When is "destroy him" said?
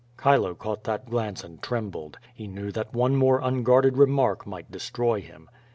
4.71-5.47